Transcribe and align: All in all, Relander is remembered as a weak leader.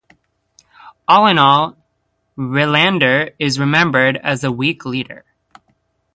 All 1.07 1.27
in 1.27 1.37
all, 1.37 1.77
Relander 2.35 3.35
is 3.37 3.59
remembered 3.59 4.17
as 4.17 4.43
a 4.43 4.51
weak 4.51 4.83
leader. 4.83 5.23